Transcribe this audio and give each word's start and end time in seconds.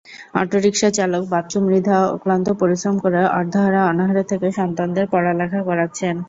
অটোরিকশাচালক 0.35 1.23
বাচ্চু 1.29 1.57
মৃধা 1.65 1.97
অক্লান্ত 2.15 2.47
পরিশ্রম 2.61 2.95
করে 3.03 3.19
অর্ধাহারে-অনাহারে 3.39 4.23
থেকে 4.31 4.47
সন্তানদের 4.59 5.05
পড়ালেখা 5.13 5.59
করাচ্ছেন। 5.67 6.15